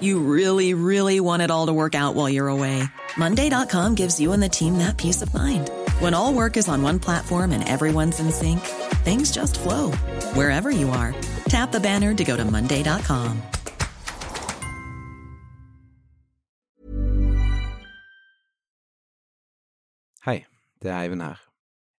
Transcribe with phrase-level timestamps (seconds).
[0.00, 2.82] You really, really want it all to work out while you're away.
[3.16, 5.70] Monday.com gives you and the team that peace of mind.
[6.00, 8.60] When all work is on one platform and everyone's in sync,
[9.04, 9.92] things just flow
[10.34, 11.14] wherever you are.
[11.48, 13.42] Tap the banner to go to Monday.com.
[20.24, 20.44] Hei,
[20.82, 21.38] det er Eivind her.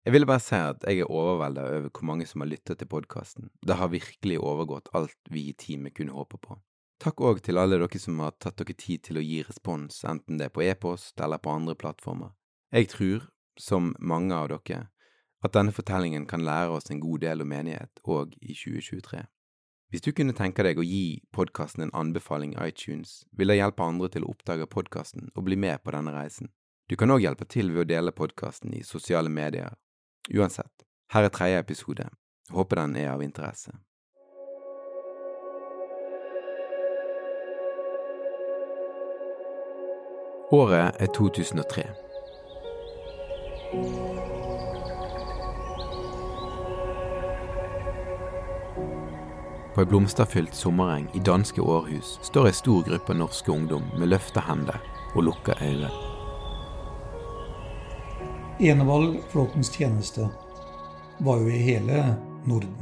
[0.05, 2.87] Jeg ville bare si at jeg er overveldet over hvor mange som har lyttet til
[2.89, 3.49] podkasten.
[3.61, 6.57] Det har virkelig overgått alt vi i teamet kunne håpe på.
[7.01, 10.37] Takk òg til alle dere som har tatt dere tid til å gi respons, enten
[10.37, 12.35] det er på e-post eller på andre plattformer.
[12.69, 13.25] Jeg tror,
[13.57, 14.83] som mange av dere,
[15.41, 19.23] at denne fortellingen kan lære oss en god del om menighet òg i 2023.
[19.89, 23.83] Hvis du kunne tenke deg å gi podkasten en anbefaling i iTunes, vil det hjelpe
[23.83, 26.53] andre til å oppdage podkasten og bli med på denne reisen.
[26.85, 29.73] Du kan òg hjelpe til ved å dele podkasten i sosiale medier.
[30.29, 32.11] Uansett, her er tredje episode.
[32.53, 33.73] Håper den er av interesse.
[40.51, 41.83] Året er 2003.
[49.75, 54.43] På ei blomsterfylt sommereng i danske Århus står ei stor gruppe norske ungdom med løfta
[54.49, 54.83] hender
[55.15, 55.93] og lukka øyne.
[58.59, 60.27] Enevalg flåtens tjeneste
[61.23, 62.03] var jo i hele
[62.43, 62.75] Norden,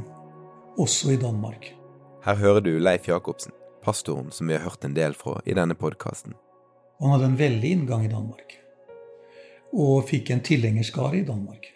[0.74, 1.70] også i Danmark.
[2.26, 3.54] Her hører du Leif Jacobsen,
[3.84, 6.34] pastoren som vi har hørt en del fra i denne podkasten.
[7.00, 8.56] Han hadde en veldig inngang i Danmark,
[9.72, 11.70] og fikk en tilhengerskare i Danmark.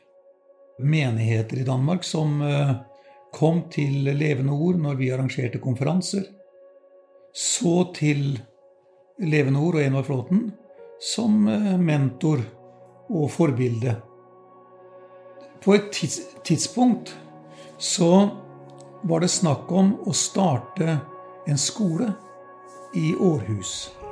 [0.79, 2.75] Menigheter i Danmark som eh,
[3.33, 6.27] kom til Levende Ord når vi arrangerte konferanser.
[7.33, 8.35] Så til
[9.23, 10.49] Levende Ord og Envar Flåten
[11.01, 12.45] som eh, mentor
[13.09, 13.97] og forbilde.
[15.65, 17.15] På et tids tidspunkt
[17.79, 18.29] så
[19.05, 20.99] var det snakk om å starte
[21.49, 22.13] en skole
[22.97, 24.04] i Århus.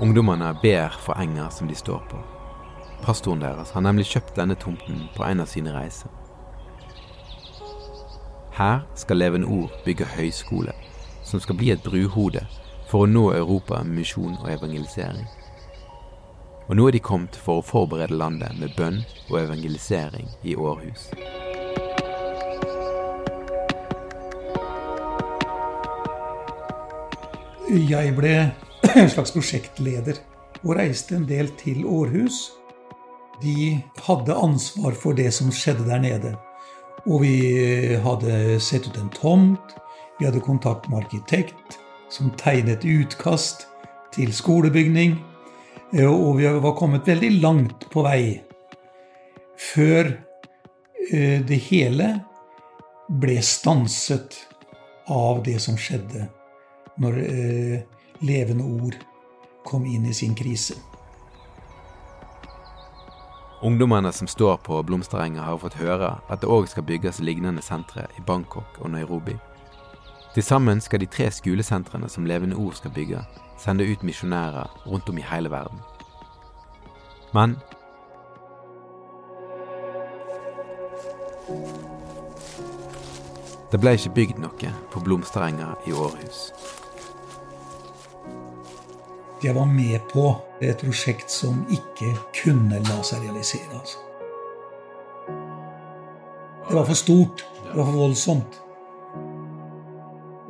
[0.00, 2.18] Ungdommene ber for enger som de står på.
[3.02, 6.12] Pastoren deres har nemlig kjøpt denne tomten på en av sine reiser.
[8.58, 10.74] Her skal Levende Ord bygge høyskole,
[11.24, 12.44] som skal bli et bruhode
[12.90, 15.24] for å nå Europa med misjon og evangelisering.
[16.68, 21.08] Og nå er de kommet for å forberede landet med bønn og evangelisering i Århus.
[27.66, 28.36] Jeg ble
[28.96, 30.18] en slags prosjektleder
[30.62, 32.52] og reiste en del til Århus.
[33.42, 33.76] De
[34.06, 36.30] hadde ansvar for det som skjedde der nede.
[37.04, 37.36] Og vi
[38.02, 39.74] hadde sett ut en tomt.
[40.18, 41.76] Vi hadde kontakt med arkitekt
[42.08, 43.66] som tegnet utkast
[44.16, 45.18] til skolebygning.
[46.00, 48.40] Og vi var kommet veldig langt på vei
[49.56, 50.08] før
[51.12, 52.08] eh, det hele
[53.08, 54.40] ble stanset
[55.12, 56.26] av det som skjedde
[57.00, 57.84] når eh,
[58.20, 58.96] levende ord
[59.64, 60.74] kom inn i sin krise.
[63.62, 68.04] Ungdommene som står på blomsterenga har fått høre at det òg skal bygges lignende sentre
[68.18, 69.36] i Bangkok og Nairobi.
[70.34, 73.22] Til sammen skal de tre skolesentrene som Levende Ord skal bygge,
[73.58, 75.80] sende ut misjonærer rundt om i hele verden.
[77.34, 77.56] Men
[83.72, 86.52] Det ble ikke bygd noe på blomsterenga i Århus.
[89.42, 90.30] Jeg var med på
[90.64, 93.68] et prosjekt som ikke kunne la seg realisere.
[93.76, 93.98] Altså.
[96.68, 97.44] Det var for stort.
[97.66, 98.62] Det var for voldsomt.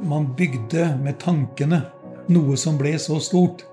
[0.07, 1.83] Man bygde med tankene
[2.31, 3.67] noe som ble så stort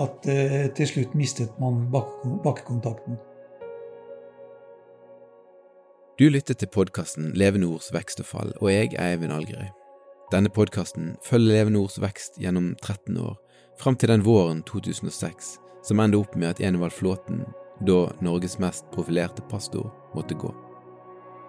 [0.00, 3.18] at eh, til slutt mistet man bakkekontakten.
[6.20, 9.70] Du lytter til podkasten Levende ords vekst og fall, og jeg er Eivind Algerøy.
[10.30, 13.38] Denne podkasten følger Leve Nords vekst gjennom 13 år,
[13.78, 17.44] fram til den våren 2006 som endte opp med at Enevald Flåten,
[17.86, 20.50] da Norges mest profilerte pastor, måtte gå.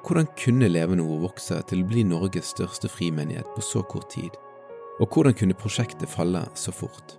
[0.05, 4.31] Hvordan kunne Levende Ord vokse til å bli Norges største frimenighet på så kort tid,
[5.01, 7.17] og hvordan kunne prosjektet falle så fort?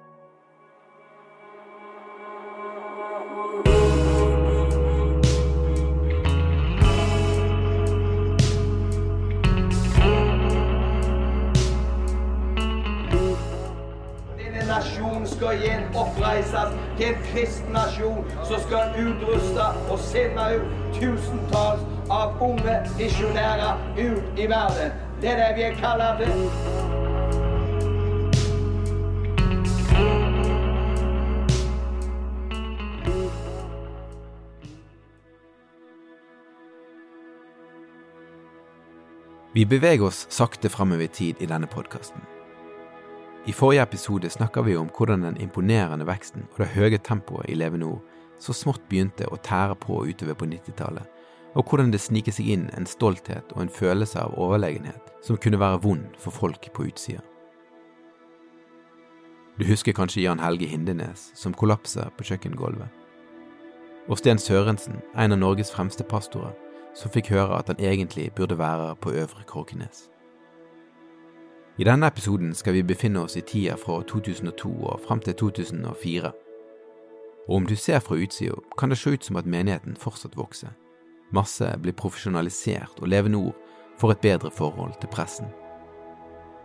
[16.33, 23.81] Oppreises til en kristen nasjon som skal utruste og sende ut tusentalls av unge misjonærer
[23.99, 24.93] ut i verden.
[25.21, 26.23] Det er det vi er kalt.
[39.55, 42.42] Vi beveger oss sakte framover i tid i denne podkasten.
[43.47, 47.57] I forrige episode snakka vi om hvordan den imponerende veksten og det høye tempoet i
[47.59, 48.05] Leve Nord
[48.39, 51.03] så smått begynte å tære på utover på 90-tallet,
[51.59, 55.59] og hvordan det sniker seg inn en stolthet og en følelse av overlegenhet som kunne
[55.59, 57.25] være vond for folk på utsida.
[59.59, 62.95] Du husker kanskje Jan Helge Hindenes som kollapser på kjøkkengulvet.
[64.07, 66.55] Og Sten Sørensen, en av Norges fremste pastorer,
[66.95, 70.12] som fikk høre at han egentlig burde være på Øvre Kråkenes.
[71.81, 76.33] I denne episoden skal vi befinne oss i tida fra 2002 og fram til 2004.
[77.49, 80.75] Og om du ser fra utsida, kan det se ut som at menigheten fortsatt vokser.
[81.33, 83.57] Masse blir profesjonalisert, og Levende Ord
[83.99, 85.49] får et bedre forhold til pressen.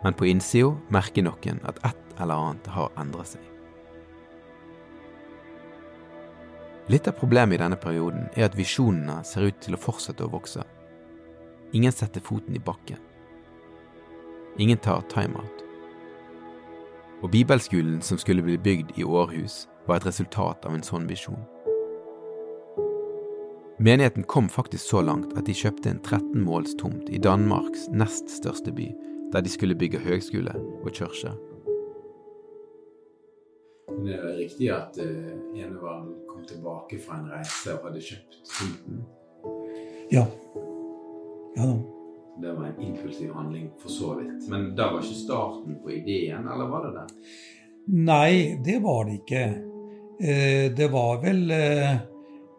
[0.04, 3.48] Men på innsida merker noen at et eller annet har endret seg.
[6.92, 10.32] Litt av problemet i denne perioden er at visjonene ser ut til å fortsette å
[10.36, 10.62] vokse.
[11.72, 13.07] Ingen setter foten i bakken.
[14.58, 15.64] Ingen tar timeout.
[17.22, 21.40] Og bibelskolen som skulle bli bygd i Århus, var et resultat av en sånn visjon.
[23.78, 28.30] Menigheten kom faktisk så langt at de kjøpte en 13 måls tomt i Danmarks nest
[28.34, 28.88] største by,
[29.32, 31.30] der de skulle bygge høgskole og kirke.
[33.98, 39.06] Det er riktig at uh, Enevald kom tilbake fra en reise og hadde kjøpt tomten.
[40.10, 40.26] Ja.
[41.56, 41.97] Ja da.
[42.40, 44.48] Det var en impulsiv handling, for så vidt.
[44.48, 47.06] Men det var ikke starten på ideen, eller var det det?
[47.98, 49.42] Nei, det var det ikke.
[50.22, 51.92] Eh, det var vel eh,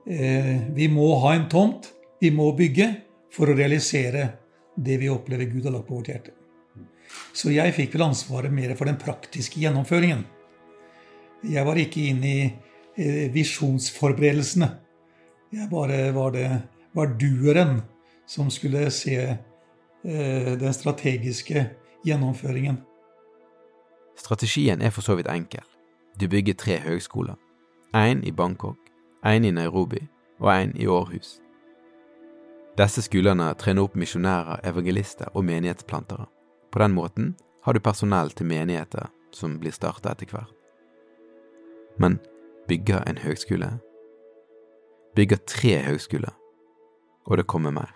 [0.06, 1.88] eh, Vi må ha en tomt.
[2.20, 2.90] Vi må bygge
[3.32, 4.28] for å realisere
[4.76, 6.36] det vi opplever Gud har lagt på vårt hjerte.
[7.32, 10.26] Så jeg fikk vel ansvaret mer for den praktiske gjennomføringen.
[11.48, 12.34] Jeg var ikke inne
[13.00, 14.68] i visjonsforberedelsene.
[15.56, 16.50] Jeg bare var det
[16.98, 17.80] var dueren
[18.28, 19.16] som skulle se
[20.04, 21.66] den strategiske
[22.06, 22.78] gjennomføringen.
[24.20, 25.64] Strategien er for så vidt enkel.
[26.20, 27.36] Du bygger tre høgskoler.
[27.96, 28.78] Én i Bangkok,
[29.26, 30.02] én i Nairobi
[30.40, 31.40] og én i Århus.
[32.78, 36.26] Disse skolene trener opp misjonærer, evangelister og menighetsplantere.
[36.72, 40.54] På den måten har du personell til menigheter som blir starta etter hvert.
[42.00, 42.20] Men
[42.68, 43.72] bygger en høgskole?
[45.16, 46.36] Bygger tre høgskoler.
[47.26, 47.92] Og det kommer mer.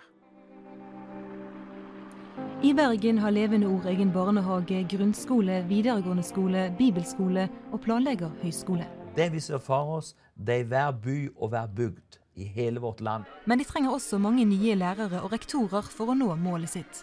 [2.64, 7.42] I Bergen har Levende Ord egen barnehage, grunnskole, videregående skole, bibelskole
[7.76, 8.86] og planlegger høyskole.
[9.12, 13.02] Det vi ser for oss, det er hver by og hver bygd i hele vårt
[13.04, 13.28] land.
[13.44, 17.02] Men de trenger også mange nye lærere og rektorer for å nå målet sitt.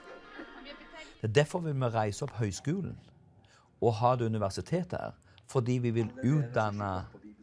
[1.21, 2.97] Det er derfor vi må reise opp høyskolen
[3.85, 5.15] og ha det universitetet her.
[5.45, 6.91] Fordi vi vil utdanne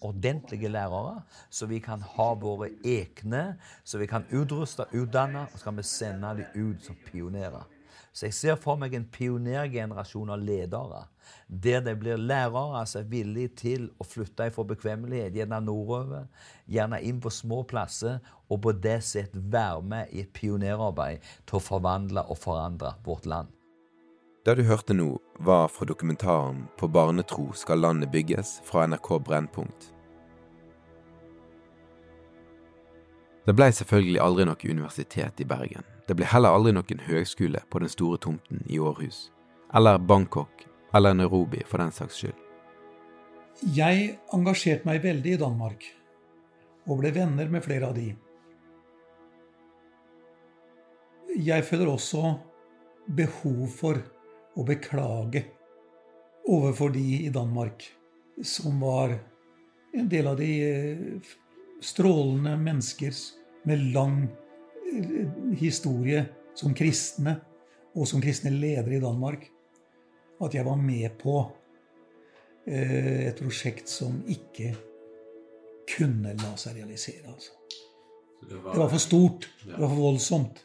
[0.03, 5.71] ordentlige lærere, så vi kan ha våre egne, så vi kan utruste utdanne, og så
[5.71, 7.78] kan vi sende dem ut som pionerer.
[8.19, 11.05] Så jeg ser for meg en pionergenerasjon av ledere,
[11.47, 16.25] der det blir lærere som er villige til å flytte fra bekvemmelighet, gjerne nordover,
[16.67, 18.17] gjerne inn på små plasser,
[18.51, 23.29] og på det sett være med i et pionerarbeid til å forvandle og forandre vårt
[23.31, 23.53] land.
[24.43, 29.93] Det du hørte nå, var fra dokumentaren På barnetro skal landet bygges fra NRK Brennpunkt.
[33.47, 35.87] Det ble selvfølgelig aldri noe universitet i Bergen.
[36.09, 39.27] Det ble heller aldri noen høgskole på den store tomten i Århus.
[39.77, 40.65] Eller Bangkok,
[40.97, 42.39] eller Nairobi for den saks skyld.
[43.77, 45.85] Jeg engasjerte meg veldig i Danmark,
[46.89, 48.09] og ble venner med flere av de.
[51.37, 52.33] Jeg føler også
[53.19, 54.01] behov for
[54.57, 55.45] å beklage
[56.49, 57.85] overfor de i Danmark
[58.41, 59.19] som var
[59.93, 61.33] en del av de eh,
[61.85, 63.13] strålende mennesker
[63.69, 64.48] med lang eh,
[65.59, 66.25] historie
[66.59, 67.39] som kristne
[67.95, 69.51] og som kristne ledere i Danmark.
[70.41, 71.53] at jeg var med på
[72.67, 74.77] eh, et prosjekt som ikke
[75.97, 77.27] kunne la seg realisere.
[77.27, 77.51] Altså.
[78.47, 79.49] Det var for stort.
[79.65, 80.65] Det var for voldsomt.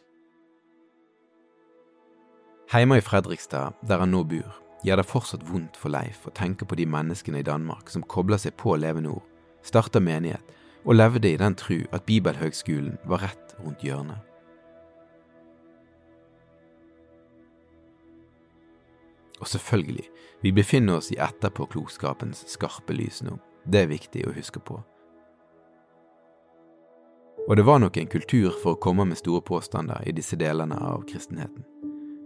[2.73, 6.65] Hjemme i Fredrikstad, der han nå bor, gjør det fortsatt vondt for Leif å tenke
[6.69, 9.25] på de menneskene i Danmark som kobler seg på Levende Ord,
[9.65, 10.53] starter menighet
[10.85, 14.19] og levde i den tru at Bibelhøgskolen var rett rundt hjørnet.
[19.39, 20.07] Og selvfølgelig,
[20.43, 23.35] vi befinner oss i etterpåklokskapens skarpe lys nå.
[23.67, 24.77] Det er viktig å huske på.
[27.43, 30.77] Og det var nok en kultur for å komme med store påstander i disse delene
[30.79, 31.65] av kristenheten.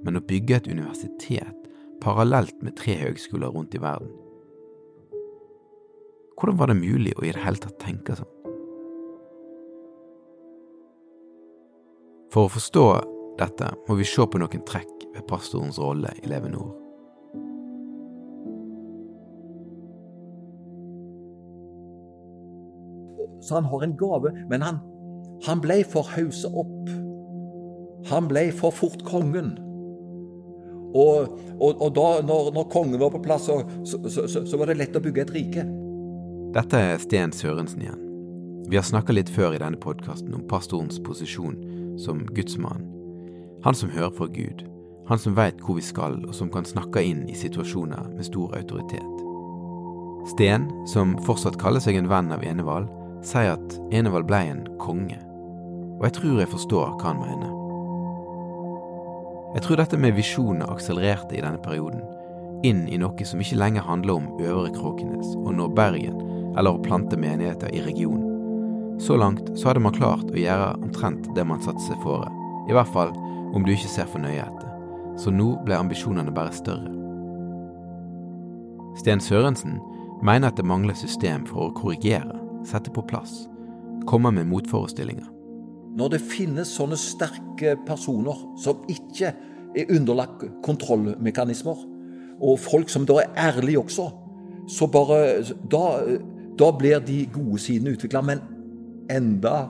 [0.06, 1.66] Men å bygge et universitet
[2.02, 4.12] parallelt med tre høgskoler rundt i verden
[6.38, 8.37] Hvordan var det mulig å i det hele tatt tenke sånn?
[12.34, 12.88] For å forstå
[13.40, 16.76] dette må vi se på noen trekk ved pastorens rolle i Leve Nord.
[23.42, 24.82] Så han har en gave, men han,
[25.46, 26.90] han ble for hausa opp.
[28.10, 29.54] Han ble for fort kongen.
[30.98, 34.72] Og, og, og da når, når, kongen var på plass, så, så, så, så, var
[34.72, 35.66] det lett å bygge et rike.
[36.56, 38.04] Dette er Sten Sørensen igjen.
[38.68, 41.56] Vi har snakka litt før i denne podkasten om pastorens posisjon
[41.98, 42.86] som gudsmann.
[43.64, 44.64] Han som hører fra Gud.
[45.08, 48.56] Han som veit hvor vi skal, og som kan snakke inn i situasjoner med stor
[48.58, 49.24] autoritet.
[50.28, 52.90] Sten, som fortsatt kaller seg en venn av Enevald,
[53.26, 55.18] sier at Enevald ble en konge.
[55.98, 57.54] Og jeg tror jeg forstår hva han mener.
[59.56, 62.04] Jeg tror dette med visjoner akselererte i denne perioden,
[62.68, 66.20] inn i noe som ikke lenger handler om Øvre Kråkenes nå Bergen,
[66.58, 68.27] eller å plante menigheter i regionen.
[69.00, 72.30] Så langt så hadde man klart å gjøre omtrent det man satte seg fore,
[72.68, 73.14] i hvert fall
[73.56, 74.72] om du ikke ser for nøye etter,
[75.22, 76.94] så nå ble ambisjonene bare større.
[78.98, 79.78] Sten Sørensen
[80.26, 82.34] mener at det mangler system for å korrigere,
[82.66, 83.46] sette på plass,
[84.10, 85.30] komme med motforestillinger.
[85.98, 89.32] Når det finnes sånne sterke personer som ikke
[89.78, 91.86] er underlagt kontrollmekanismer,
[92.38, 94.10] og folk som da er ærlige også,
[94.68, 95.86] så bare Da,
[96.60, 98.22] da blir de gode sidene utvikla.
[98.22, 98.42] Men
[99.12, 99.68] enda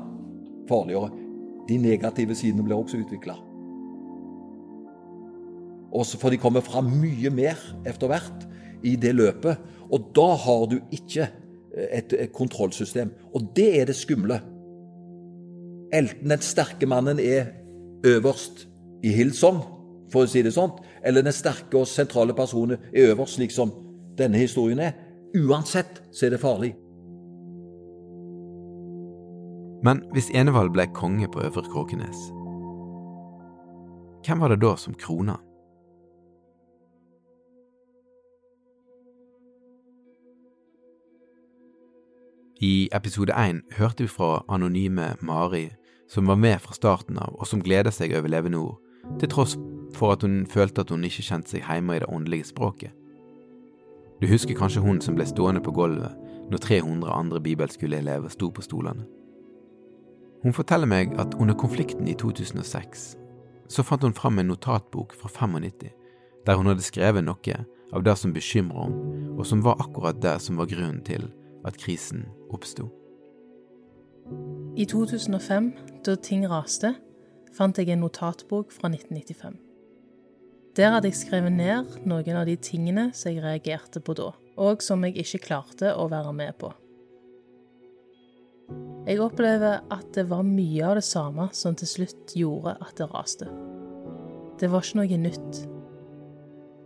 [0.70, 1.12] farligere
[1.68, 3.36] de negative sidene blir også utvikla.
[5.98, 8.46] Og så får de komme fram mye mer etter hvert
[8.86, 9.60] i det løpet.
[9.92, 11.30] Og da har du ikke
[11.74, 13.12] et, et kontrollsystem.
[13.34, 14.42] Og det er det skumle.
[15.96, 17.54] Enten den sterke mannen er
[18.06, 18.68] øverst
[19.04, 19.62] i Hillsong,
[20.12, 20.72] for å si det sånn,
[21.04, 23.72] eller den sterke og sentrale personen er øverst, slik som
[24.20, 24.96] denne historien er.
[25.38, 26.74] Uansett så er det farlig.
[29.84, 32.18] Men hvis Enevald ble konge på Øvre Kråkenes,
[34.26, 35.38] hvem var det da som krona?
[42.62, 45.70] I episode én hørte vi fra anonyme Mari,
[46.10, 48.80] som var med fra starten av, og som gleder seg over Levende Ord,
[49.20, 49.58] til tross
[49.94, 52.92] for at hun følte at hun ikke kjente seg hjemme i det åndelige språket.
[54.22, 56.18] Du husker kanskje hun som ble stående på gulvet
[56.50, 59.06] når 300 andre bibelskoleelever sto på stolene?
[60.44, 63.08] Hun forteller meg at under konflikten i 2006
[63.68, 65.90] så fant hun fram en notatbok fra 95
[66.48, 67.58] der hun hadde skrevet noe
[67.96, 71.28] av det som bekymra henne, og som var akkurat det som var grunnen til
[71.68, 72.24] at krisen
[72.56, 72.88] oppsto.
[74.78, 75.72] I 2005,
[76.06, 76.94] da ting raste,
[77.56, 79.60] fant jeg en notatbok fra 1995.
[80.78, 84.84] Der hadde jeg skrevet ned noen av de tingene som jeg reagerte på da, og
[84.86, 86.72] som jeg ikke klarte å være med på.
[89.08, 93.06] Jeg opplever at det var mye av det samme som til slutt gjorde at det
[93.14, 93.46] raste.
[94.60, 95.60] Det var ikke noe nytt.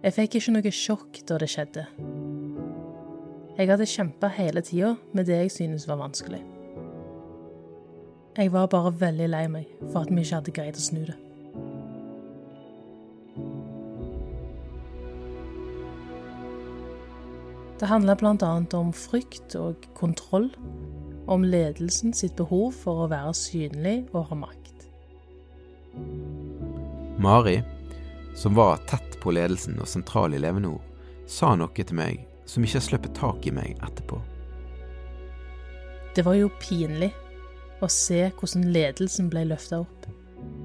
[0.03, 1.87] Jeg fikk ikke noe sjokk da det skjedde.
[3.57, 6.43] Jeg hadde kjempa hele tida med det jeg synes var vanskelig.
[8.37, 11.17] Jeg var bare veldig lei meg for at vi ikke hadde greid å snu det.
[17.81, 18.53] Det handla bl.a.
[18.77, 20.51] om frykt og kontroll
[21.31, 24.87] om ledelsen sitt behov for å være synlig og ha makt.
[27.21, 27.61] Mari,
[28.35, 30.85] som var tett på ledelsen og sentral i Levende Ord,
[31.29, 34.19] sa noe til meg som ikke har sluppet tak i meg etterpå.
[36.15, 37.11] Det var jo pinlig
[37.79, 40.07] å se hvordan ledelsen ble løfta opp.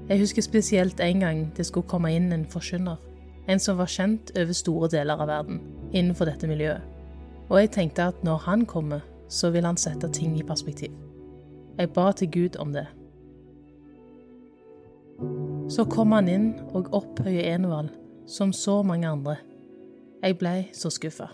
[0.09, 2.97] Jeg husker spesielt en gang det skulle komme inn en forkynner.
[3.47, 5.61] En som var kjent over store deler av verden
[5.93, 6.83] innenfor dette miljøet.
[7.47, 10.93] Og jeg tenkte at når han kommer, så vil han sette ting i perspektiv.
[11.77, 12.87] Jeg ba til Gud om det.
[15.69, 17.89] Så kom han inn og opphøyer Enevald,
[18.27, 19.35] som så mange andre.
[20.23, 21.27] Jeg ble så skuffa.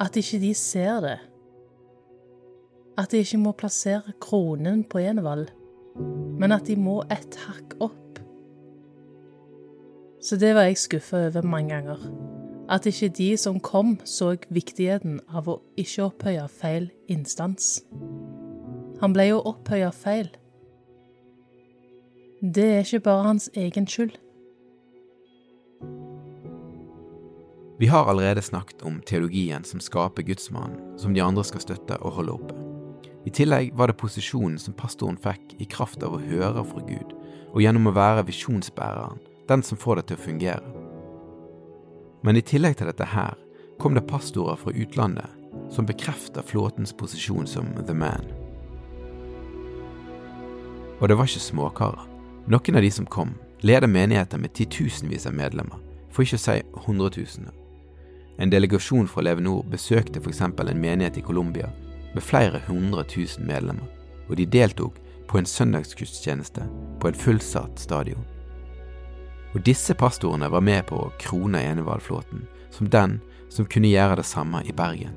[0.00, 1.18] At ikke de ser det.
[2.98, 5.48] At de ikke må plassere kronen på Enevald,
[6.40, 8.20] men at de må et hakk opp.
[10.20, 12.29] Så det var jeg skuffa over mange ganger.
[12.70, 17.80] At ikke de som kom, så viktigheten av å ikke opphøye feil instans.
[19.00, 20.30] Han ble jo opphøya feil.
[22.40, 24.14] Det er ikke bare hans egen skyld.
[27.80, 32.12] Vi har allerede snakket om teologien som skaper gudsmannen, som de andre skal støtte og
[32.18, 32.56] holde oppe.
[33.26, 37.16] I tillegg var det posisjonen som pastoren fikk i kraft av å høre fra Gud,
[37.50, 40.79] og gjennom å være visjonsbæreren, den som får det til å fungere.
[42.22, 43.36] Men i tillegg til dette her
[43.80, 45.28] kom det pastorer fra utlandet
[45.72, 48.26] som bekrefter flåtens posisjon som the man.
[51.00, 52.06] Og det var ikke småkarer.
[52.50, 53.32] Noen av de som kom,
[53.64, 55.78] leder menigheter med titusenvis av medlemmer,
[56.10, 57.54] for ikke å si hundretusener.
[58.40, 60.40] En delegasjon fra Leve Nord besøkte f.eks.
[60.40, 61.68] en menighet i Colombia
[62.14, 63.86] med flere hundre tusen medlemmer,
[64.28, 64.96] og de deltok
[65.28, 66.64] på en søndagsgudstjeneste
[67.00, 68.24] på en fullsatt stadion.
[69.54, 73.18] Og disse pastorene var med på å krone Enevaldflåten som den
[73.50, 75.16] som kunne gjøre det samme i Bergen.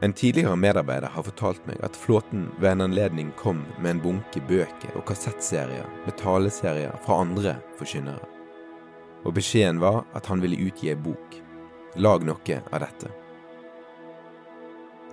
[0.00, 4.42] En tidligere medarbeider har fortalt meg at Flåten ved en anledning kom med en bunke
[4.46, 8.28] bøker og kassettserier med taleserier fra andre forkynnere.
[9.26, 11.40] Og beskjeden var at han ville utgi ei bok.
[11.98, 13.10] Lag noe av dette.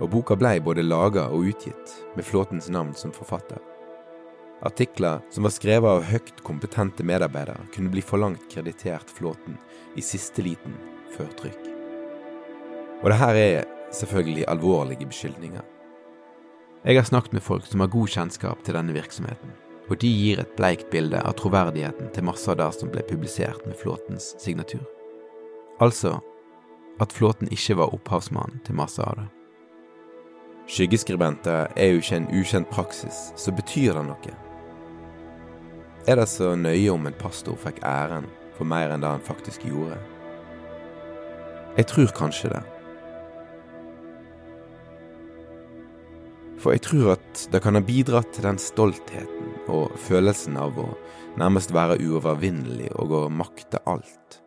[0.04, 3.62] Og boka blei både laga og utgitt, med Flåtens navn som forfatter.
[4.66, 9.60] Artikler som var skrevet av høyt kompetente medarbeidere, kunne bli for langt kreditert Flåten
[9.96, 10.76] i siste liten
[11.16, 11.72] før trykk.
[13.04, 15.64] Og det her er selvfølgelig alvorlige beskyldninger.
[16.86, 19.54] Jeg har snakket med folk som har god kjennskap til denne virksomheten,
[19.90, 23.66] og de gir et bleikt bilde av troverdigheten til masse av det som ble publisert
[23.68, 24.84] med Flåtens signatur.
[25.84, 26.18] Altså
[27.02, 29.28] at Flåten ikke var opphavsmannen til masse av det.
[30.66, 34.36] Skyggeskribenter er jo ikke en ukjent praksis, så betyr det noe.
[36.10, 38.26] Er det så nøye om en pastor fikk æren
[38.58, 40.00] for mer enn det han faktisk gjorde?
[41.78, 42.64] Jeg tror kanskje det.
[46.62, 50.88] For jeg tror at det kan ha bidratt til den stoltheten og følelsen av å
[51.38, 54.40] nærmest være uovervinnelig og å makte alt.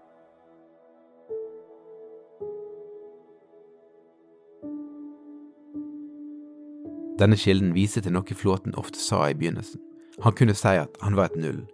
[7.19, 9.83] Denne kilden viser til noe Flåten ofte sa i begynnelsen.
[10.23, 11.65] Han kunne si at han var et null,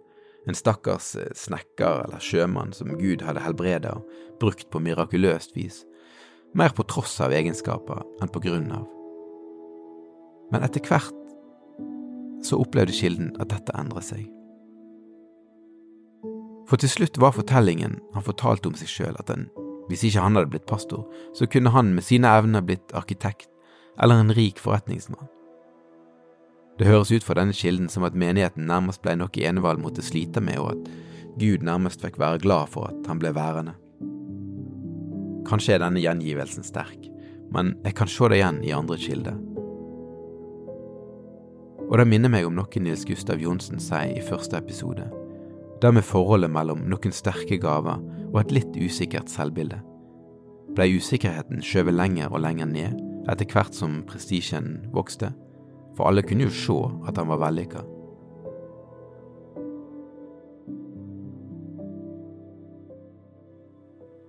[0.45, 4.09] en stakkars eh, snekker eller sjømann som Gud hadde helbreda og
[4.41, 5.83] brukt på mirakuløst vis,
[6.53, 8.85] mer på tross av egenskaper enn på grunn av.
[10.53, 11.13] Men etter hvert
[12.45, 14.25] så opplevde kilden at dette endret seg.
[16.69, 19.47] For til slutt var fortellingen han fortalte om seg sjøl at han,
[19.89, 21.05] hvis ikke han hadde blitt pastor,
[21.37, 23.49] så kunne han med sine evner blitt arkitekt
[24.01, 25.29] eller en rik forretningsmann.
[26.75, 30.43] Det høres ut fra denne kilden som at menigheten nærmest ble noe Enevald måtte slite
[30.43, 30.89] med, og at
[31.39, 33.75] Gud nærmest fikk være glad for at han ble værende.
[35.47, 37.07] Kanskje er denne gjengivelsen sterk,
[37.53, 39.37] men jeg kan se det igjen i andre kilder.
[41.85, 45.05] Og det minner meg om noe Nils Gustav Johnsen sier i første episode.
[45.79, 49.77] Det med forholdet mellom noen sterke gaver og et litt usikkert selvbilde.
[50.75, 52.99] Ble usikkerheten skjøvet lenger og lenger ned
[53.31, 55.31] etter hvert som prestisjen vokste,
[55.95, 56.77] for alle kunne jo se
[57.07, 57.83] at han var vellykka.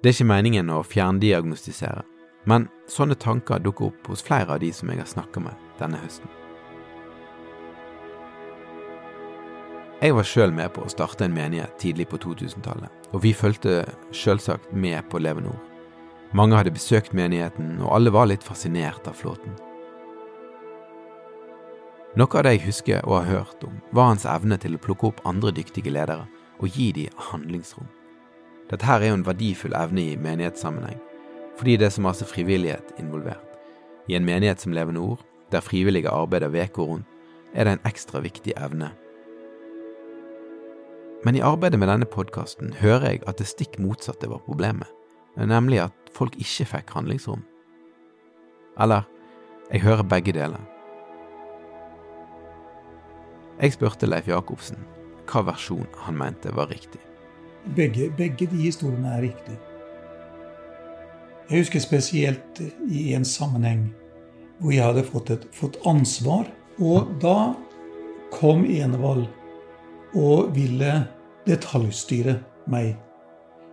[0.02, 2.04] Det er ikke meningen å fjerndiagnostisere,
[2.46, 5.98] men sånne tanker dukker opp hos flere av de som jeg har snakka med denne
[5.98, 6.30] høsten.
[9.96, 13.80] Jeg var sjøl med på å starte en menighet tidlig på 2000-tallet, og vi fulgte
[14.14, 15.58] sjølsagt med på Levenor.
[16.36, 19.56] Mange hadde besøkt menigheten, og alle var litt fascinert av flåten.
[22.16, 25.10] Noe av det jeg husker og har hørt om, var hans evne til å plukke
[25.10, 26.24] opp andre dyktige ledere
[26.56, 27.88] og gi dem handlingsrom.
[28.70, 30.98] Dette her er jo en verdifull evne i menighetssammenheng,
[31.60, 33.44] fordi det er så masse frivillighet involvert.
[34.08, 37.06] I en menighet som Levende Nord, der frivillige arbeider uka rundt,
[37.54, 38.90] er det en ekstra viktig evne
[41.26, 44.86] men i arbeidet med denne podkasten hører jeg at det stikk motsatte var problemet,
[45.34, 47.42] nemlig at folk ikke fikk handlingsrom.
[48.78, 49.08] Eller,
[49.72, 50.62] jeg hører begge deler.
[53.56, 54.82] Jeg spurte Leif Jacobsen
[55.30, 57.00] hva versjon han mente var riktig.
[57.76, 59.56] Begge, begge de historiene er riktige.
[61.48, 63.88] Jeg husker spesielt i en sammenheng
[64.60, 66.50] hvor jeg hadde fått, et, fått ansvar.
[66.76, 67.54] Og da
[68.34, 69.24] kom Enevald
[70.12, 70.92] og ville
[71.48, 72.36] detaljstyre
[72.68, 72.92] meg.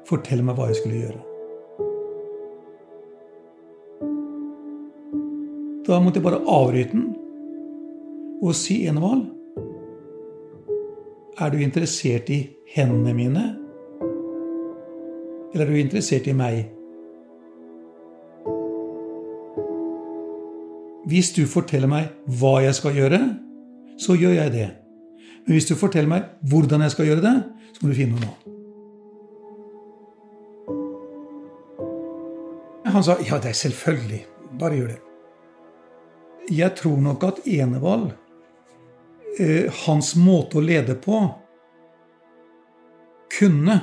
[0.07, 1.21] Fortelle meg hva jeg skulle gjøre.
[5.83, 7.09] Da måtte jeg bare avbryte den
[8.43, 9.27] og si Enevald
[11.39, 12.43] Er du interessert i
[12.75, 13.43] hendene mine?
[15.53, 16.67] Eller er du interessert i meg?
[21.09, 23.19] Hvis du forteller meg hva jeg skal gjøre,
[23.97, 24.69] så gjør jeg det.
[25.45, 27.35] Men hvis du forteller meg hvordan jeg skal gjøre det,
[27.73, 28.49] så må du finne noe annet.
[32.93, 34.21] Han sa ja, det er selvfølgelig.
[34.61, 35.01] Bare gjør det.
[36.53, 38.11] Jeg tror nok at Enevald,
[39.39, 41.21] eh, hans måte å lede på,
[43.33, 43.79] kunne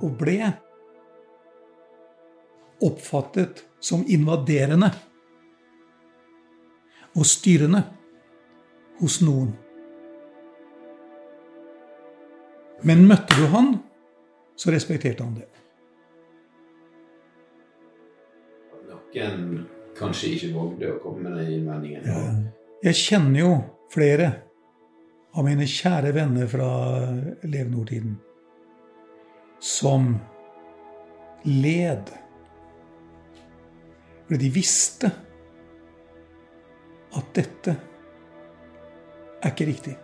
[0.00, 0.40] og ble
[2.86, 4.90] oppfattet som invaderende
[7.16, 7.82] og styrende
[9.00, 9.52] hos noen.
[12.86, 13.70] Men møtte du han,
[14.56, 15.46] så respekterte han det.
[18.86, 19.64] Noen
[19.96, 22.04] kanskje ikke vågde å komme med den innvendingen.
[22.04, 22.20] Ja.
[22.84, 23.52] Jeg kjenner jo
[23.92, 24.28] flere
[25.36, 26.68] av mine kjære venner fra
[27.44, 28.16] Lev Nord-tiden
[29.60, 30.14] som
[31.42, 32.10] led.
[34.26, 35.10] Fordi de visste
[37.16, 37.76] at dette
[39.42, 39.94] er ikke riktig.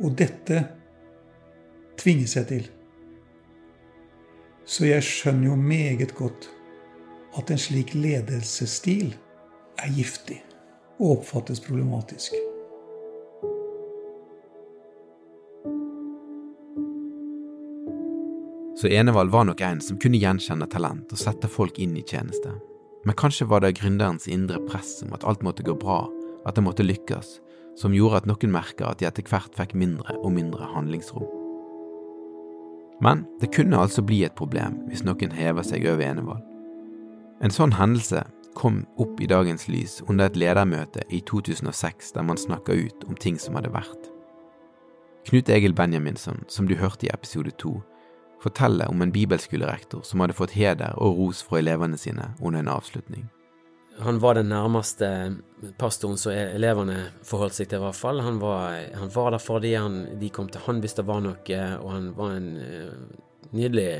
[0.00, 0.60] Og dette
[2.00, 2.68] tvinger seg til.
[4.64, 6.50] Så jeg skjønner jo meget godt
[7.38, 9.12] at en slik ledelsesstil
[9.80, 10.40] er giftig
[11.00, 12.49] og oppfattes problematisk.
[18.80, 22.54] Så Enevald var nok en som kunne gjenkjenne talent og sette folk inn i tjeneste.
[23.04, 26.06] Men kanskje var det gründerens indre press om at alt måtte gå bra,
[26.48, 27.34] at det måtte lykkes,
[27.76, 31.28] som gjorde at noen merka at de etter hvert fikk mindre og mindre handlingsrom.
[33.04, 36.44] Men det kunne altså bli et problem hvis noen hever seg over Enevald.
[37.44, 38.24] En sånn hendelse
[38.56, 43.16] kom opp i dagens lys under et ledermøte i 2006 der man snakka ut om
[43.16, 44.08] ting som hadde vært.
[45.28, 47.76] Knut Egil Benjaminsson, som du hørte i episode to,
[48.42, 52.72] forteller om en bibelskolerektor som hadde fått heder og ros fra elevene sine under en
[52.72, 53.28] avslutning.
[54.00, 55.08] Han var den nærmeste
[55.78, 58.22] pastoren som elevene forholdt seg til, i hvert fall.
[58.24, 61.58] Han var, han var der fordi dem, de kom til han hvis det var noe,
[61.82, 63.90] og han var en uh, nydelig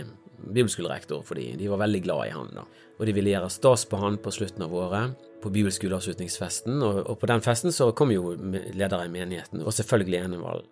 [0.41, 2.49] bibelskolerektor fordi de var veldig glad i han.
[2.55, 2.65] da.
[2.97, 6.81] Og de ville gjøre stas på han på slutten av året, på bibelskoleavslutningsfesten.
[6.81, 10.69] Og, og på den festen så kom jo ledere i menigheten, og selvfølgelig Enevald.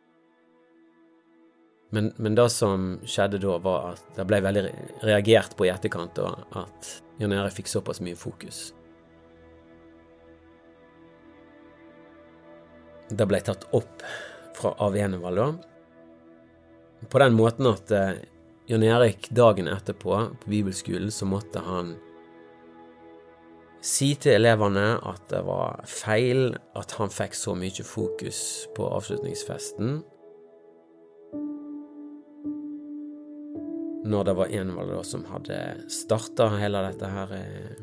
[1.91, 4.65] Men, men, det som skjedde da, var at det ble veldig
[5.09, 8.69] reagert på i etterkant, og at Jan Erik fikk såpass mye fokus.
[13.09, 14.05] Det ble tatt opp
[14.59, 15.49] fra, av Enevald da,
[17.09, 18.21] på den måten at eh,
[18.69, 21.95] Jan Erik dagen etterpå, på bibelskolen, så måtte han
[23.81, 28.41] si til elevene at det var feil at han fikk så mye fokus
[28.77, 30.03] på avslutningsfesten,
[34.05, 35.59] når det var Envald da som hadde
[35.91, 37.79] starta hele dette her eh,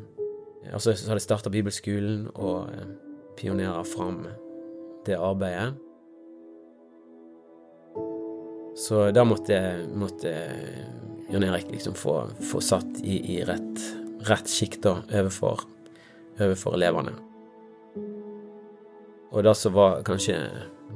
[0.66, 2.88] Altså så hadde starta bibelskolen og eh,
[3.38, 4.24] pionera fram
[5.06, 5.76] det arbeidet.
[8.76, 9.60] Så da måtte,
[9.94, 10.32] måtte
[11.30, 12.16] Jan Erik liksom få,
[12.50, 13.84] få satt i, i rett,
[14.26, 15.62] rett sjikk da overfor,
[16.40, 17.14] overfor elevene.
[19.30, 20.40] Og det som var kanskje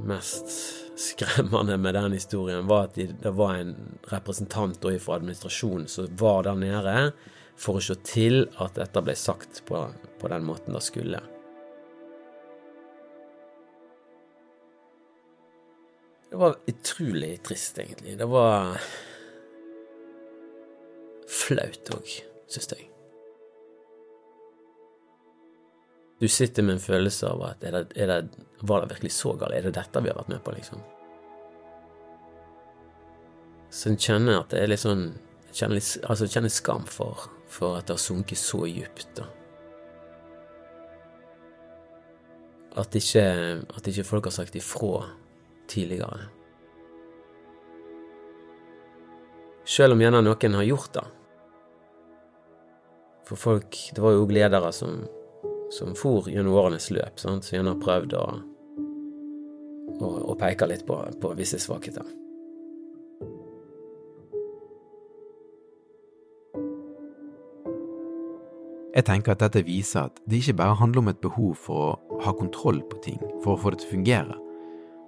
[0.06, 0.50] mest
[1.00, 3.74] skremmende med den historien, var at det var en
[4.12, 6.96] representant fra administrasjonen som var der nede
[7.60, 9.84] for å se til at dette ble sagt på,
[10.20, 11.22] på den måten det skulle.
[16.30, 18.18] Det var utrolig trist, egentlig.
[18.18, 18.76] Det var
[21.30, 22.14] flaut òg,
[22.46, 22.89] syns jeg.
[26.20, 29.33] Du sitter med en følelse av at er det, er det, var det virkelig så
[29.40, 29.56] galt?
[29.56, 30.83] Er det dette vi har vært med på, liksom?
[33.72, 35.06] Så en kjenner at det er litt sånn
[35.52, 39.14] kjenner, litt, altså kjenner skam for, for, at det har sunket så dypt.
[39.16, 39.28] da.
[42.80, 43.24] At ikke,
[43.64, 45.06] at ikke folk har sagt ifra
[45.70, 46.28] tidligere.
[49.64, 51.06] Selv om gjerne noen har gjort det.
[53.30, 55.04] For folk Det var jo ledere som
[55.70, 57.46] som for gjennom årenes løp, sant?
[57.46, 58.24] som gjerne har prøvd å,
[60.00, 62.06] å, å, peke litt på, på visse svakheter.
[68.90, 72.22] Jeg tenker at dette viser at det ikke bare handler om et behov for å
[72.24, 74.38] ha kontroll på ting, for å få det til å fungere,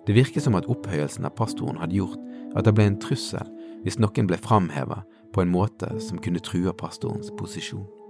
[0.03, 2.19] Det virker som at opphøyelsen av pastoren hadde gjort
[2.59, 3.47] at det ble en trussel
[3.85, 8.02] hvis noen ble framheva på en måte som kunne true pastorens posisjon.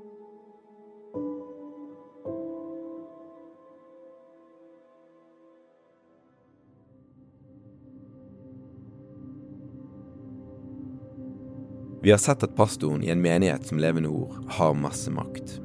[12.03, 15.61] Vi har sett at pastoren i en menighet som Levende Ord har masse makt.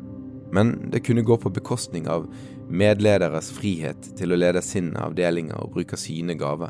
[0.54, 2.28] Men det kunne gå på bekostning av
[2.69, 6.69] medlederes frihet til å lede sine avdelinger og bruke sine gaver.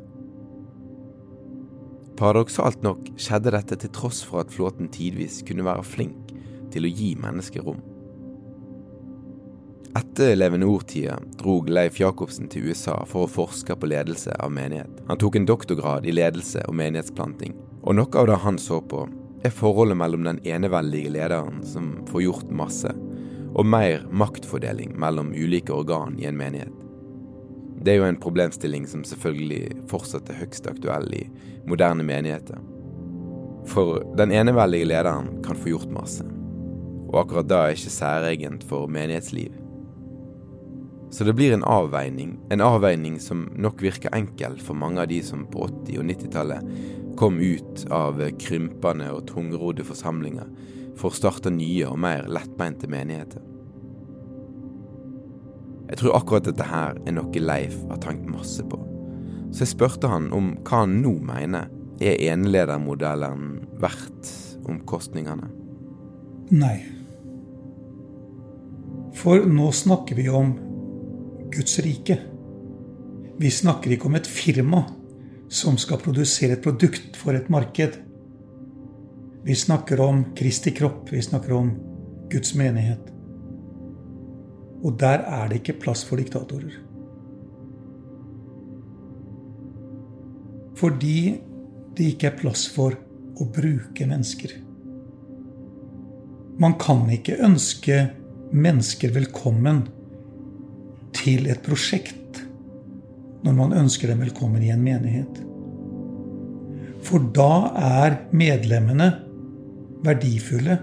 [2.17, 6.31] Paradoksalt nok skjedde dette til tross for at flåten tidvis kunne være flink
[6.71, 7.83] til å gi mennesker rom.
[9.97, 15.03] Etter Levende Ord-tida drog Leif Jacobsen til USA for å forske på ledelse av menighet.
[15.11, 19.07] Han tok en doktorgrad i ledelse og menighetsplanting, og noe av det han så på,
[19.47, 22.91] er forholdet mellom den eneveldige lederen som får gjort masse,
[23.57, 26.73] og mer maktfordeling mellom ulike organ i en menighet.
[27.81, 31.23] Det er jo en problemstilling som selvfølgelig fortsatt er høgst aktuell i
[31.69, 32.59] moderne menigheter.
[33.69, 36.25] For den eneveldige lederen kan få gjort masse,
[37.07, 39.53] og akkurat da er ikke særegent for menighetsliv.
[41.09, 45.21] Så det blir en avveining, en avveining som nok virker enkel for mange av de
[45.23, 46.71] som på 80- og 90-tallet
[47.17, 50.49] kom ut av krympende og tungrodde forsamlinger
[50.97, 53.41] for å starte nye og mer lettbeinte menigheter.
[55.87, 58.81] Jeg tror akkurat dette her er noe Leif har tenkt masse på,
[59.55, 61.71] så jeg spurte han om hva han nå mener
[62.03, 64.29] er enledermodellen verdt
[64.67, 65.47] omkostningene.
[66.51, 66.77] Nei.
[69.17, 70.53] For nå snakker vi om
[71.57, 72.19] Guds rike.
[73.37, 74.83] Vi snakker ikke om et firma
[75.49, 77.97] som skal produsere et produkt for et marked.
[79.47, 81.71] Vi snakker om Kristi kropp, vi snakker om
[82.29, 83.09] Guds menighet.
[84.85, 86.77] Og der er det ikke plass for diktatorer.
[90.77, 91.17] Fordi
[91.97, 92.93] det ikke er plass for
[93.37, 94.53] å bruke mennesker.
[96.61, 98.03] Man kan ikke ønske
[98.53, 99.87] mennesker velkommen
[101.17, 102.41] til et prosjekt
[103.45, 105.39] når man ønsker dem velkommen i en menighet.
[107.05, 109.11] For da er medlemmene
[110.05, 110.79] verdifulle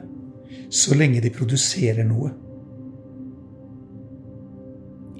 [0.74, 2.32] så lenge de produserer noe.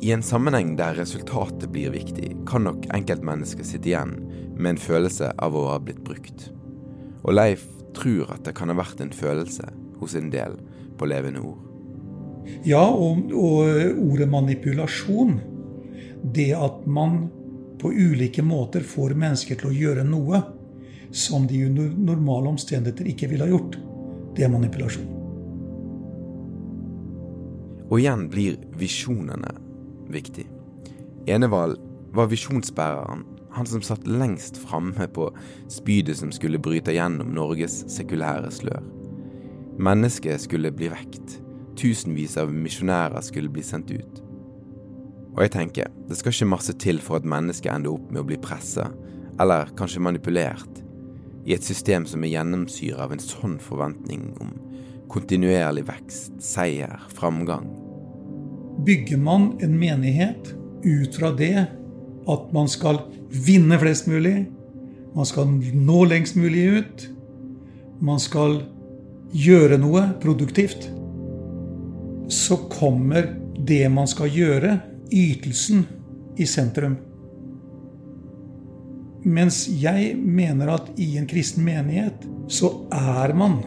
[0.05, 4.19] I en sammenheng der resultatet blir viktig, kan nok enkeltmennesket sitte igjen
[4.57, 6.51] med en følelse av å ha blitt brukt.
[7.25, 7.65] Og Leif
[7.97, 10.59] tror at det kan ha vært en følelse hos en del
[10.99, 11.64] på levende ord.
[12.65, 13.69] Ja, og, og
[14.11, 15.39] ordet manipulasjon
[16.35, 17.27] det at man
[17.81, 20.41] på ulike måter får mennesker til å gjøre noe
[21.15, 23.77] som de under normale omstendigheter ikke ville ha gjort,
[24.35, 25.11] det er manipulasjon.
[27.93, 29.53] Og igjen blir visjonene
[30.11, 30.47] viktig.
[31.31, 31.77] Enevald
[32.17, 33.23] var visjonsbæreren,
[33.55, 35.29] han som satt lengst framme på
[35.71, 38.83] spydet som skulle bryte gjennom Norges sekulære slør.
[39.79, 41.44] Mennesket skulle bli vekt.
[41.79, 44.21] Tusenvis av misjonærer skulle bli sendt ut.
[45.35, 48.29] Og jeg tenker, det skal ikke masse til for at mennesket ender opp med å
[48.29, 48.87] bli pressa,
[49.43, 50.83] eller kanskje manipulert,
[51.45, 54.55] i et system som er gjennomsyret av en sånn forventning om
[55.13, 57.67] kontinuerlig vekst, seier, framgang.
[58.87, 61.67] Bygger man en menighet ut fra det
[62.31, 64.47] at man skal vinne flest mulig,
[65.15, 67.05] man skal nå lengst mulig ut,
[68.03, 68.63] man skal
[69.35, 70.89] gjøre noe produktivt,
[72.29, 74.79] så kommer det man skal gjøre,
[75.13, 75.85] ytelsen
[76.41, 76.97] i sentrum.
[79.25, 83.61] Mens jeg mener at i en kristen menighet så er man.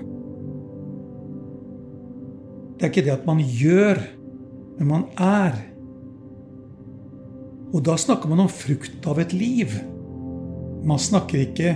[2.78, 4.04] Det er ikke det at man gjør,
[4.78, 5.58] men man er.
[7.74, 9.74] Og da snakker man om frukt av et liv.
[10.88, 11.74] Man snakker ikke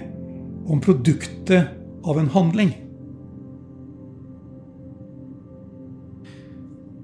[0.70, 1.74] om produktet
[2.06, 2.76] av en handling.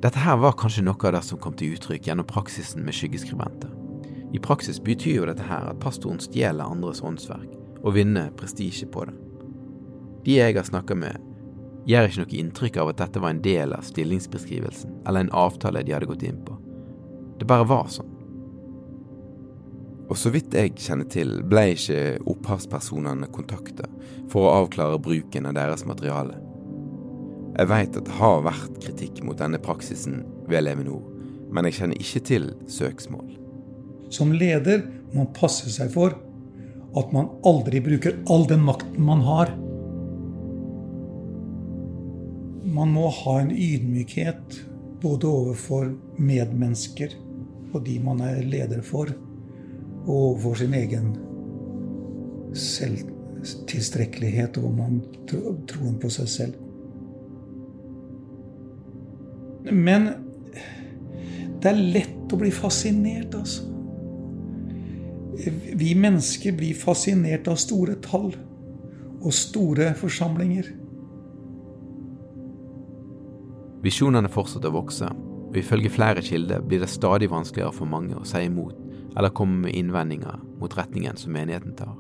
[0.01, 3.71] Dette her var kanskje noe av det som kom til uttrykk gjennom praksisen med skyggeskribenter.
[4.33, 9.07] I praksis betyr jo dette her at pastoren stjeler andres åndsverk og vinner prestisje på
[9.07, 9.15] det.
[10.27, 11.17] De jeg har snakka med,
[11.89, 15.81] gjør ikke noe inntrykk av at dette var en del av stillingsbeskrivelsen eller en avtale
[15.88, 16.60] de hadde gått inn på.
[17.39, 18.13] Det bare var sånn.
[20.07, 23.89] Og så vidt jeg kjenner til, ble ikke opphavspersonene kontakta
[24.31, 26.38] for å avklare bruken av deres materiale.
[27.57, 31.01] Jeg veit at det har vært kritikk mot denne praksisen ved Levenor,
[31.49, 33.31] men jeg kjenner ikke til søksmål.
[34.13, 36.13] Som leder må man passe seg for
[36.97, 39.47] at man aldri bruker all den makten man har.
[42.77, 44.59] Man må ha en ydmykhet
[45.01, 47.15] både overfor medmennesker
[47.73, 49.07] og de man er leder for,
[50.05, 51.15] og overfor sin egen
[52.57, 56.66] selvtilstrekkelighet og man troen på seg selv.
[59.71, 60.10] Men
[61.62, 63.65] det er lett å bli fascinert, altså.
[65.77, 68.32] Vi mennesker blir fascinert av store tall
[69.21, 70.71] og store forsamlinger.
[73.86, 75.12] Visjonene fortsetter å vokse,
[75.47, 78.84] og ifølge flere kilder blir det stadig vanskeligere for mange å si imot
[79.17, 81.95] eller komme med innvendinger mot retningen som menigheten tar.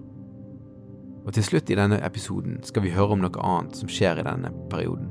[1.25, 4.25] Og til slutt i denne episoden skal vi høre om noe annet som skjer i
[4.27, 5.09] denne perioden.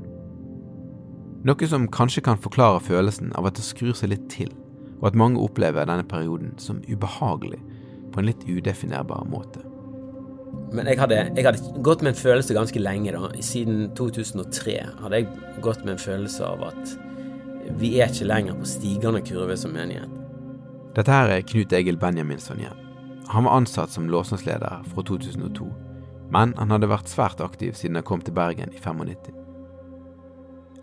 [1.45, 4.49] Noe som kanskje kan forklare følelsen av at det skrur seg litt til,
[4.97, 7.59] og at mange opplever denne perioden som ubehagelig
[8.13, 9.61] på en litt udefinerbar måte.
[10.73, 13.13] Men jeg hadde, jeg hadde, gått med en følelse ganske lenge.
[13.13, 13.29] da.
[13.45, 16.97] Siden 2003 hadde jeg gått med en følelse av at
[17.77, 20.11] vi er ikke lenger på stigende kurve som menighet.
[20.97, 22.85] Dette her er Knut Egil Benjaminsson igjen.
[23.29, 25.67] Han var ansatt som låsingsleder fra 2002,
[26.31, 29.46] men han hadde vært svært aktiv siden han kom til Bergen i 95.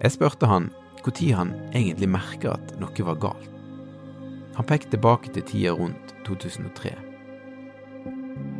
[0.05, 0.67] Jeg spurte han
[1.05, 3.49] når han egentlig merka at noe var galt.
[4.57, 6.93] Han pekte tilbake til tida rundt 2003.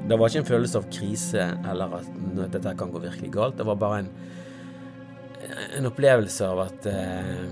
[0.09, 2.09] Det var ikke en følelse av krise eller at
[2.53, 3.59] dette kan gå virkelig galt.
[3.61, 4.11] Det var bare en,
[5.79, 7.45] en opplevelse av at eh,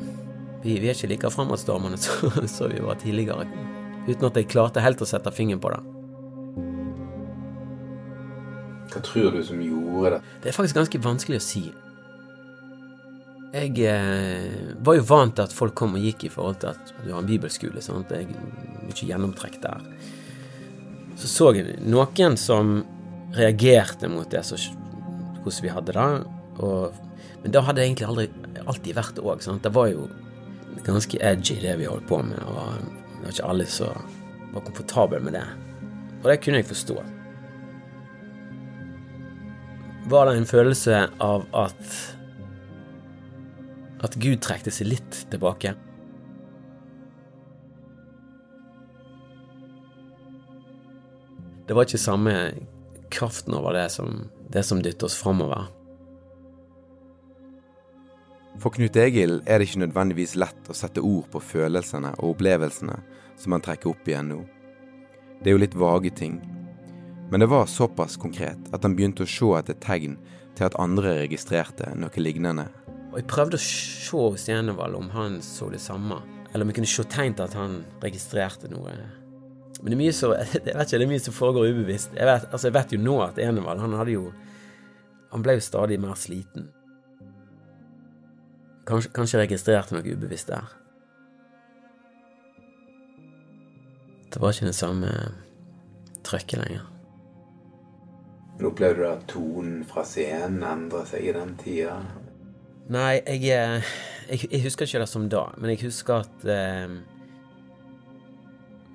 [0.64, 2.00] vi, vi, er ikke like fremadstormende
[2.56, 3.44] som vi var tidligere.
[4.08, 5.82] Uten at jeg klarte helt å sette fingeren på det.
[8.92, 10.26] Hva tror du som gjorde det?
[10.40, 11.66] Det er faktisk ganske vanskelig å si.
[13.52, 16.92] Jeg eh, var jo vant til at folk kom og gikk i forhold til at
[17.02, 17.82] du har en bibelskole.
[17.84, 19.84] Sånn at jeg mye gjennomtrekk der
[21.22, 22.80] så så jeg noen som
[23.36, 24.58] reagerte mot det, så,
[25.42, 26.06] hvordan vi hadde det.
[26.62, 26.96] Og,
[27.44, 28.26] men da hadde det egentlig aldri
[28.66, 29.44] alltid vært òg.
[29.62, 30.08] Det var jo
[30.86, 32.40] ganske edgy, det vi holdt på med.
[32.42, 34.10] Og det var ikke alle som
[34.52, 35.44] var komfortable med det.
[36.22, 36.98] Og det kunne jeg forstå.
[40.10, 41.96] Var det en følelse av at
[44.02, 45.74] at Gud trekte seg litt tilbake?
[51.66, 52.34] Det var ikke samme
[53.12, 55.70] kraften over det som, det som dytter oss framover.
[58.60, 62.98] For Knut Egil er det ikke nødvendigvis lett å sette ord på følelsene og opplevelsene
[63.40, 64.42] som han trekker opp igjen nå.
[65.40, 66.36] Det er jo litt vage ting.
[67.32, 70.18] Men det var såpass konkret at han begynte å se etter tegn
[70.58, 72.68] til at andre registrerte noe lignende.
[73.12, 76.22] Og Jeg prøvde å se hos Enevald om han så det samme,
[76.52, 78.94] eller om jeg kunne se tegn til at han registrerte noe
[79.82, 82.14] men det er mye, så, jeg vet ikke, det er mye som foregår ubevisst.
[82.14, 84.28] Jeg vet, altså jeg vet jo nå at Enevald han hadde jo
[85.32, 86.66] Han ble jo stadig mer sliten.
[88.84, 90.66] Kanskje, kanskje registrerte noe ubevisst der.
[94.28, 95.12] Det var ikke det samme
[96.28, 96.84] trøkket lenger.
[98.58, 101.96] Men Opplevde du at tonen fra scenen endret seg i den tida?
[102.92, 103.92] Nei, jeg, eh,
[104.28, 106.90] jeg, jeg, husker ikke det som da, men jeg husker at eh,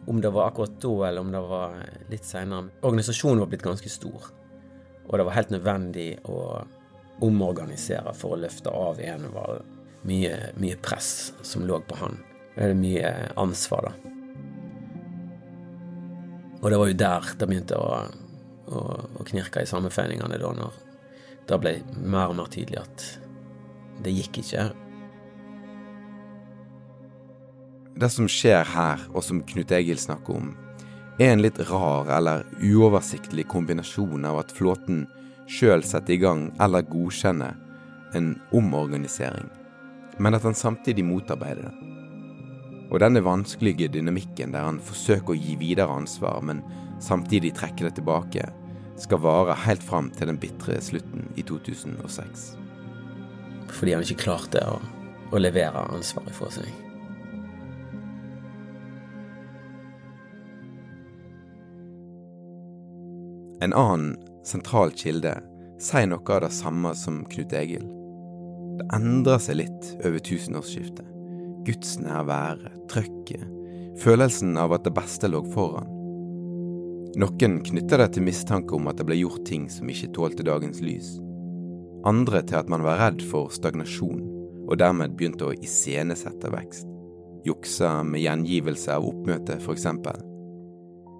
[0.07, 1.79] om det var akkurat da, eller om det var
[2.11, 2.69] litt seinere.
[2.85, 4.29] Organisasjonen var blitt ganske stor,
[5.07, 6.37] og det var helt nødvendig å
[7.25, 9.65] omorganisere for å løfte av Enevald
[10.07, 12.19] mye, mye press som lå på han.
[12.53, 14.13] Det er mye ansvar, da.
[16.61, 18.01] Og det var jo der det begynte å,
[18.69, 18.83] å,
[19.17, 20.83] å knirke i sammenføyningene, da når
[21.47, 23.07] det ble mer og mer tydelig at
[24.03, 24.69] det gikk ikke.
[27.97, 30.51] Det som skjer her, og som Knut Egil snakker om,
[31.17, 35.07] er en litt rar eller uoversiktlig kombinasjon av at flåten
[35.49, 37.55] sjøl setter i gang eller godkjenner
[38.17, 39.49] en omorganisering,
[40.21, 41.95] men at han samtidig motarbeider det.
[42.87, 46.61] Og denne vanskelige dynamikken der han forsøker å gi videre ansvar, men
[47.03, 48.45] samtidig trekke det tilbake,
[48.97, 52.66] skal vare helt fram til den bitre slutten i 2006.
[53.73, 54.77] Fordi han ikke klarte å,
[55.31, 56.69] å levere ansvaret for seg.
[63.61, 64.13] En annen
[64.45, 65.33] sentral kilde
[65.81, 67.85] sier noe av det samme som Knut Egil.
[68.77, 71.05] Det endrer seg litt over tusenårsskiftet.
[71.67, 73.43] Guds nærvære, trøkket,
[73.99, 75.89] følelsen av at det beste lå foran.
[77.17, 80.83] Noen knytter det til mistanke om at det ble gjort ting som ikke tålte dagens
[80.85, 81.15] lys.
[82.07, 84.23] Andre til at man var redd for stagnasjon,
[84.67, 86.87] og dermed begynte å iscenesette vekst.
[87.47, 90.23] Juksa med gjengivelse av oppmøte, eksempel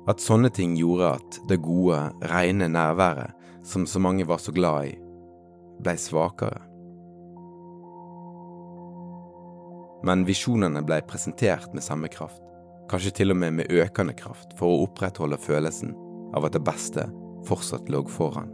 [0.07, 1.99] at sånne ting gjorde at det gode,
[2.31, 3.35] rene nærværet,
[3.67, 4.95] som så mange var så glad i,
[5.83, 6.61] blei svakere.
[10.07, 12.41] Men visjonene blei presentert med samme kraft.
[12.88, 15.89] kanskje til og med med økende kraft for å opprettholde følelsen
[16.33, 17.03] av at det beste
[17.43, 18.47] fortsatt lå foran.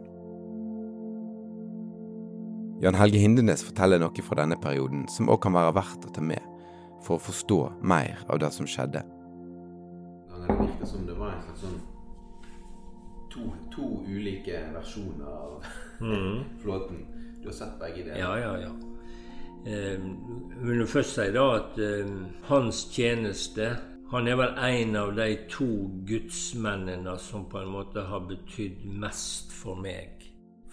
[2.83, 6.23] Jan Helge Hindenes forteller noe fra denne perioden som også kan være verdt å ta
[6.23, 6.43] med
[7.03, 9.05] for å forstå mer av det som skjedde.
[10.33, 11.77] Det virker som det var en slags sånn
[13.31, 15.69] to, to ulike versjoner av
[16.03, 16.41] mm.
[16.63, 17.05] flåten.
[17.39, 18.19] Du har sett begge deler?
[18.19, 18.73] Ja, ja, ja.
[19.63, 20.07] Jeg eh,
[20.67, 22.09] vil først si da at eh,
[22.49, 23.69] hans tjeneste
[24.11, 25.69] Han er vel en av de to
[26.03, 30.22] gudsmennene som på en måte har betydd mest for meg.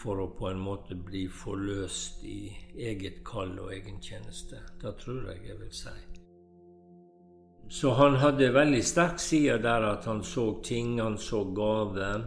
[0.01, 2.49] For å på en måte bli forløst i
[2.79, 4.63] eget kall og egen tjeneste.
[4.81, 5.97] Det tror jeg jeg vil si.
[7.71, 12.25] Så han hadde veldig sterk side der at han så ting, han så gaver.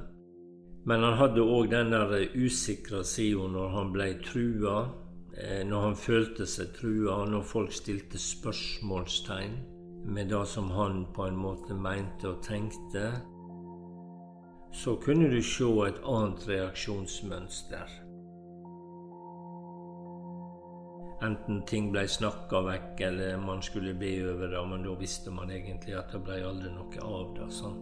[0.85, 4.77] Men han hadde òg den der usikra sida når han ble trua
[5.33, 9.55] Eh, når han følte seg trua, når folk stilte spørsmålstegn
[10.13, 13.07] med det som han på en måte mente og tenkte,
[14.73, 17.91] så kunne du se et annet reaksjonsmønster.
[21.23, 25.53] Enten ting ble snakka vekk, eller man skulle be over det, men da visste man
[25.53, 27.51] egentlig at det ble aldri noe av det.
[27.53, 27.77] sånn.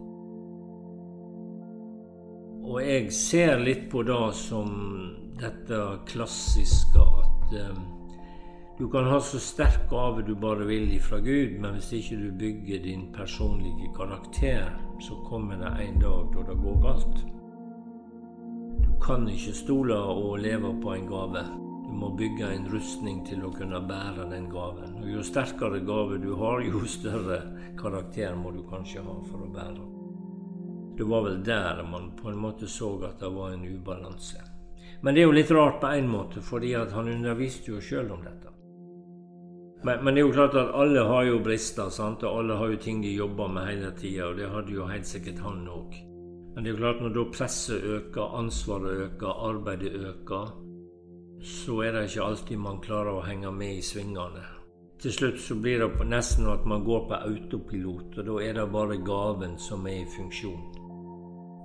[2.62, 4.70] Og jeg ser litt på det som
[5.40, 5.80] dette
[6.12, 7.08] klassiske
[7.56, 7.80] eh,
[8.78, 12.30] du kan ha så sterk gave du bare vil ifra Gud, men hvis ikke du
[12.38, 14.70] bygger din personlige karakter,
[15.02, 17.24] så kommer det en dag da det går galt.
[18.84, 21.42] Du kan ikke stole og leve på en gave.
[21.86, 25.00] Du må bygge en rustning til å kunne bære den gaven.
[25.02, 27.40] Og Jo sterkere gave du har, jo større
[27.78, 29.88] karakter må du kanskje ha for å bære.
[30.96, 34.38] Det var vel der man på en måte så at det var en ubalanse.
[35.02, 38.22] Men det er jo litt rart på en måte, fordi han underviste jo sjøl om
[38.22, 38.52] dette.
[39.84, 42.22] Men, men, det er jo klart at alle har jo brister, sant?
[42.22, 44.28] og alle har jo ting de jobber med hele tida.
[44.30, 45.96] Og det hadde jo helt sikkert han òg.
[46.54, 50.52] Men det er jo klart når da presset øker, ansvaret øker, arbeidet øker,
[51.42, 54.44] så er det ikke alltid man klarer å henge med i svingene.
[55.02, 58.68] Til slutt så blir det nesten at man går på autopilot, og da er det
[58.70, 60.62] bare gaven som er i funksjon.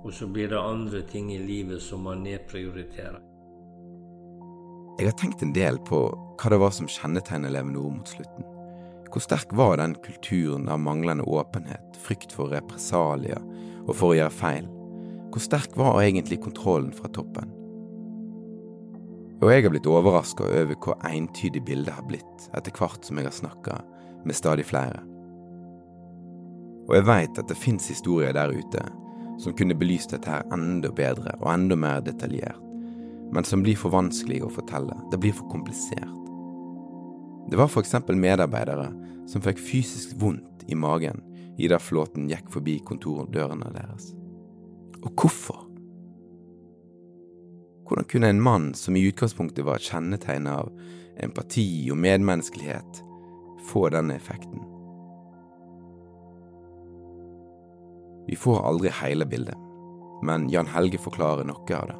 [0.02, 3.27] Og så blir det andre ting i livet som man nedprioriterer.
[4.98, 8.46] Jeg har tenkt en del på hva det var som kjennetegnet Leve Ord mot slutten.
[9.08, 13.38] Hvor sterk var den kulturen av manglende åpenhet, frykt for represalier
[13.84, 14.66] og for å gjøre feil?
[15.30, 17.54] Hvor sterk var egentlig kontrollen fra toppen?
[19.38, 23.30] Og jeg har blitt overraska over hvor entydig bildet har blitt etter hvert som jeg
[23.30, 23.80] har snakka
[24.26, 24.98] med stadig flere.
[26.90, 28.82] Og jeg veit at det fins historier der ute
[29.38, 32.64] som kunne belyst dette her enda bedre og enda mer detaljert
[33.32, 34.96] men som blir for vanskelig å fortelle.
[35.12, 36.14] Det blir for komplisert.
[37.50, 38.90] Det var eksempel medarbeidere
[39.28, 41.22] som fikk fysisk vondt i magen
[41.58, 44.12] idet flåten gikk forbi kontordørene deres.
[45.02, 45.64] Og hvorfor?
[47.88, 50.72] Hvordan kunne en mann som i utgangspunktet var kjennetegnet av
[51.24, 53.00] empati og medmenneskelighet,
[53.68, 54.60] få denne effekten?
[58.28, 59.56] Vi får aldri hele bildet,
[60.22, 61.96] men Jan Helge forklarer noe av det.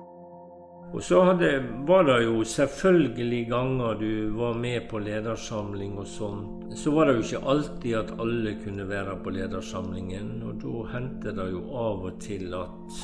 [0.88, 1.50] Og så hadde,
[1.86, 6.40] var det jo selvfølgelig ganger du var med på ledersamling og sånn.
[6.80, 10.38] Så var det jo ikke alltid at alle kunne være på ledersamlingen.
[10.48, 13.00] Og da hendte det jo av og til at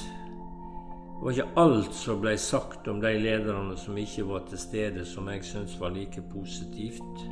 [1.14, 5.04] det var ikke alt som ble sagt om de lederne som ikke var til stede,
[5.08, 7.22] som jeg syntes var like positivt.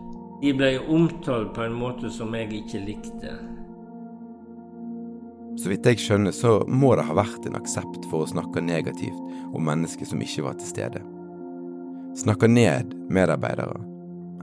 [0.40, 3.34] De ble omtalt på en måte som jeg ikke likte.
[5.61, 9.18] Så vidt jeg skjønner, så må det ha vært en aksept for å snakke negativt
[9.53, 11.03] om mennesker som ikke var til stede.
[12.18, 13.80] Snakke ned medarbeidere,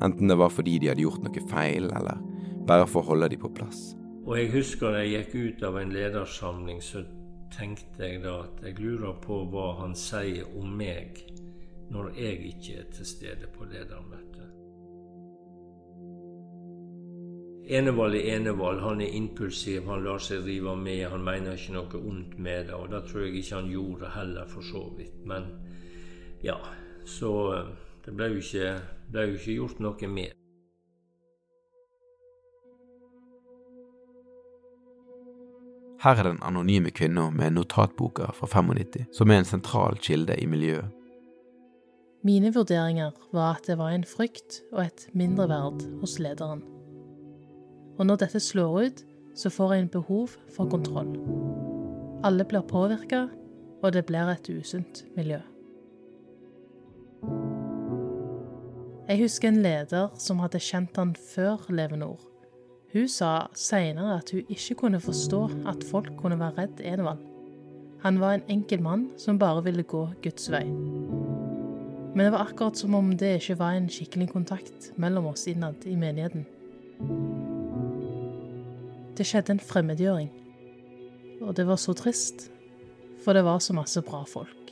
[0.06, 2.22] enten det var fordi de hadde gjort noe feil, eller
[2.70, 3.94] bare for å holde de på plass.
[4.30, 7.02] Og jeg husker da jeg gikk ut av en ledersamling, så
[7.56, 11.24] tenkte jeg da at jeg lurer på hva han sier om meg
[11.90, 14.29] når jeg ikke er til stede på ledermøtet.
[17.70, 18.80] Enevold er Enevold.
[18.82, 21.04] Han er impulsiv, han lar seg rive med.
[21.12, 22.74] Han mener ikke noe ondt med det.
[22.74, 25.20] Og det tror jeg ikke han gjorde heller, for så vidt.
[25.30, 25.46] Men
[26.42, 26.58] ja,
[27.06, 27.70] så eh,
[28.06, 28.72] det ble jo ikke,
[29.14, 30.34] ble jo ikke gjort noe med.
[36.00, 40.48] Her er den anonyme kvinna med notatboka fra 95, som er en sentral kilde i
[40.50, 40.90] miljøet.
[42.26, 46.66] Mine vurderinger var at det var en frykt og et mindreverd hos lederen.
[48.00, 49.04] Og når dette slår ut,
[49.36, 51.12] så får en behov for kontroll.
[52.24, 53.28] Alle blir påvirka,
[53.84, 55.40] og det blir et usunt miljø.
[59.10, 62.20] Jeg husker en leder som hadde kjent han før Levenor.
[62.94, 65.42] Hun sa seinere at hun ikke kunne forstå
[65.72, 67.24] at folk kunne være redd Enevald.
[68.04, 70.64] Han var en enkel mann som bare ville gå Guds vei.
[72.16, 75.86] Men det var akkurat som om det ikke var en skikkelig kontakt mellom oss innad
[75.86, 76.46] i menigheten.
[79.20, 80.30] Det skjedde en fremmedgjøring.
[81.44, 82.46] Og det var så trist,
[83.20, 84.72] for det var så masse bra folk.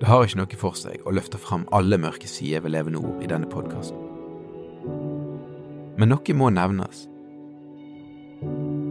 [0.00, 3.20] Det har ikke noe for seg å løfte fram alle mørke sider ved levende ord
[3.20, 4.00] i denne podkasten.
[6.00, 7.04] Men noe må nevnes.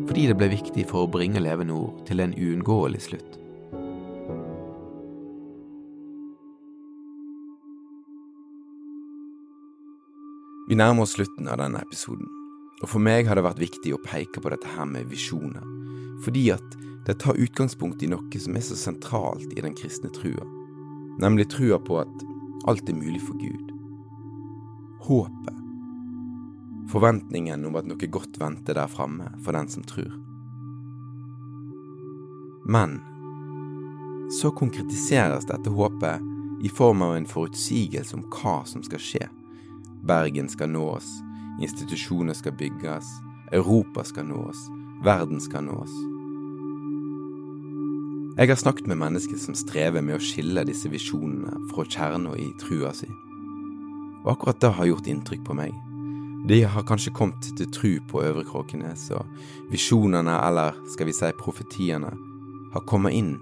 [0.05, 3.41] Fordi det ble viktig for å bringe levende ord til en uunngåelig slutt.
[10.70, 12.30] Vi nærmer oss slutten av denne episoden,
[12.82, 15.64] og for meg har det vært viktig å peke på dette her med visjoner,
[16.26, 20.46] fordi at det tar utgangspunkt i noe som er så sentralt i den kristne trua
[21.18, 22.26] nemlig trua på at
[22.68, 23.72] alt er mulig for Gud.
[25.00, 25.62] Håpet.
[26.92, 30.14] Forventningen om at noe godt venter der framme for den som tror.
[32.66, 33.00] Men
[34.34, 39.28] så konkretiseres dette håpet i form av en forutsigelse om hva som skal skje.
[40.06, 41.06] Bergen skal nås,
[41.62, 43.08] institusjoner skal bygges,
[43.51, 44.68] Europa skal nås,
[45.03, 45.93] verden skal nås.
[48.38, 52.49] Jeg har snakket med mennesker som strever med å skille disse visjonene fra kjerna i
[52.60, 53.08] trua si.
[54.26, 55.72] Og akkurat det har gjort inntrykk på meg.
[56.49, 59.24] De har kanskje kommet til tru på Øvre Kråkenes, og
[59.72, 62.12] visjonene, eller skal vi si profetiene,
[62.76, 63.38] har kommet inn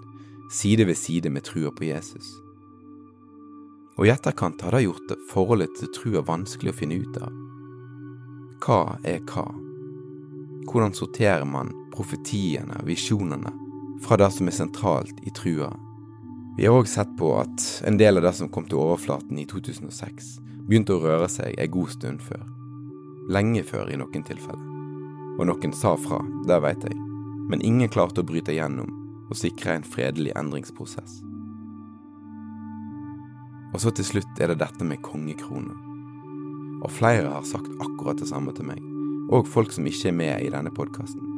[0.53, 2.29] side ved side med trua på Jesus.
[3.97, 7.42] Og i etterkant har det gjort forholdet til trua vanskelig å finne ut av.
[8.63, 9.43] Hva er hva?
[10.69, 13.51] Hvordan sorterer man profetiene, visjonene,
[14.05, 15.67] fra det som er sentralt i trua.
[16.55, 19.45] Vi har òg sett på at en del av det som kom til overflaten i
[19.51, 20.31] 2006,
[20.63, 22.47] begynte å røre seg en god stund før.
[23.35, 24.71] Lenge før i noen tilfeller.
[25.35, 26.95] Og noen sa fra, det veit jeg,
[27.51, 28.95] men ingen klarte å bryte gjennom
[29.27, 31.19] og sikre en fredelig endringsprosess.
[33.73, 35.92] Og så til slutt er det dette med kongekrona.
[36.83, 38.81] Og flere har sagt akkurat det samme til meg,
[39.31, 41.29] og folk som ikke er med i denne podkasten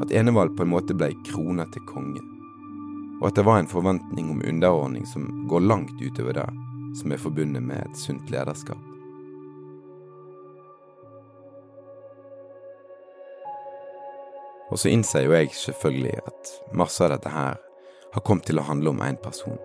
[0.00, 2.20] at Enevald på en måte ble krona til konge,
[3.20, 6.48] og at det var en forventning om underordning som går langt utover det
[6.96, 8.80] som er forbundet med et sunt lederskap.
[14.66, 17.56] Og så innser jo jeg selvfølgelig at masse av dette her
[18.12, 19.58] har kommet til å handle om én person.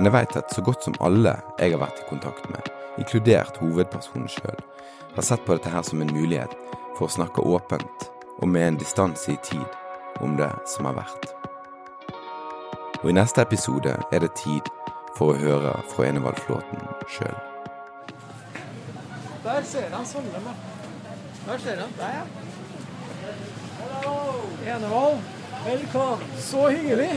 [0.00, 2.68] Men jeg veit at så godt som alle jeg har vært i kontakt med,
[3.02, 4.62] inkludert hovedpersonen sjøl,
[5.12, 6.54] har sett på dette her som en mulighet
[6.96, 8.06] for å snakke åpent
[8.38, 9.76] og med en distanse i tid
[10.24, 11.28] om det som har vært.
[13.02, 14.72] Og i neste episode er det tid
[15.18, 17.36] for å høre fra Enevald Flåten sjøl.
[19.44, 20.48] Der ser han Sollem,
[21.44, 21.92] Der ser han.
[22.00, 22.24] Der, ja.
[23.82, 24.16] Hello.
[24.64, 25.20] Enevald,
[25.68, 26.32] velkommen.
[26.40, 27.10] Så hyggelig.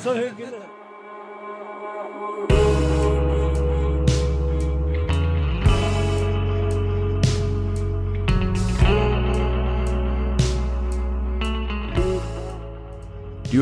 [0.00, 0.70] Så hyggelig.
[2.24, 2.30] Du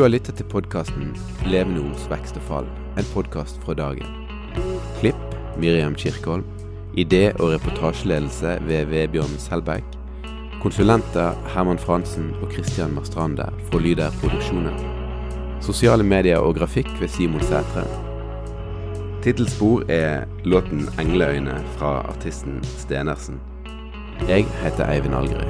[0.00, 4.06] har lyttet til podkasten Levende ords vekst og fall, en podkast fra dagen.
[5.00, 6.44] Klipp Miriam Kirkholm.
[6.96, 9.84] Idé- og reportasjeledelse ved Vebjørn Selbekk.
[10.62, 14.72] Konsulenter Herman Fransen og Christian Marstrande fra Lyder Produksjoner.
[15.60, 18.11] Sosiale medier og grafikk ved Simon Sætre.
[19.22, 23.40] Tittelspor er låten 'Engleøyne' fra artisten Stenersen.
[24.28, 25.46] Jeg heter Eivind Algerøy.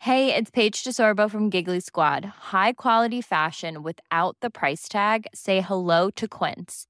[0.00, 2.24] Hey, it's Paige DeSorbo from Giggly Squad.
[2.52, 5.26] High quality fashion without the price tag.
[5.34, 6.89] Say hello to Quince.